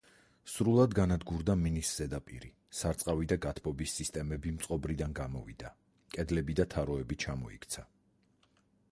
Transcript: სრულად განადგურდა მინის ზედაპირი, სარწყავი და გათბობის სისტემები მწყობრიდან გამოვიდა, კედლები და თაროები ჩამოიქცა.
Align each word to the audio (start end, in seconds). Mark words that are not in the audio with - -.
სრულად 0.51 0.93
განადგურდა 0.99 1.55
მინის 1.63 1.89
ზედაპირი, 1.97 2.47
სარწყავი 2.77 3.27
და 3.31 3.37
გათბობის 3.43 3.93
სისტემები 3.99 4.53
მწყობრიდან 4.55 5.13
გამოვიდა, 5.19 5.71
კედლები 6.17 6.57
და 6.61 6.65
თაროები 6.75 7.19
ჩამოიქცა. 7.25 7.85